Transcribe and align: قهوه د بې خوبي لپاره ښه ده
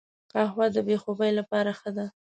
قهوه 0.31 0.65
د 0.75 0.77
بې 0.87 0.95
خوبي 1.03 1.31
لپاره 1.39 1.71
ښه 1.79 1.89
ده 1.97 2.05